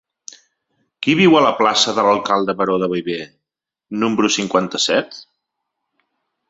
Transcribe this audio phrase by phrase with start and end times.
[1.05, 3.19] Qui viu a la plaça de l'Alcalde Baró de Viver
[4.05, 5.25] número cinquanta-set?